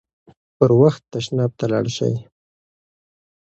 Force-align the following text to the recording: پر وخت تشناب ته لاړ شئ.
پر 0.57 0.71
وخت 0.81 1.01
تشناب 1.11 1.51
ته 1.59 1.65
لاړ 1.71 1.85
شئ. 1.95 2.13